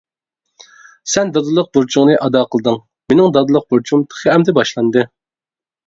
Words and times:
سەن 1.15 1.33
دادىلىق 1.35 1.69
بۇرچۇڭنى 1.77 2.17
ئادا 2.23 2.43
قىلدىڭ، 2.55 2.81
مىنىڭ 3.13 3.39
دادىلىق 3.39 3.71
بۇرچۇم 3.71 4.11
تېخى 4.11 4.37
ئەمدى 4.37 4.61
باشلاندى. 4.63 5.11